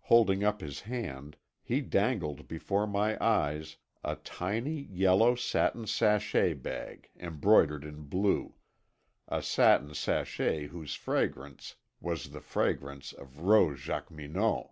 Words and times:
Holding 0.00 0.44
up 0.44 0.60
his 0.60 0.80
hand, 0.82 1.38
he 1.62 1.80
dangled 1.80 2.46
before 2.46 2.86
my 2.86 3.16
eyes 3.18 3.78
a 4.04 4.16
tiny 4.16 4.78
yellow 4.82 5.34
satin 5.36 5.86
sachet 5.86 6.52
bag 6.52 7.08
embroidered 7.18 7.82
in 7.82 8.02
blue, 8.02 8.56
a 9.26 9.42
satin 9.42 9.94
sachet 9.94 10.66
whose 10.66 10.94
fragrance 10.94 11.76
was 11.98 12.28
the 12.32 12.42
fragrance 12.42 13.14
of 13.14 13.38
Rose 13.40 13.80
Jacqueminot! 13.80 14.68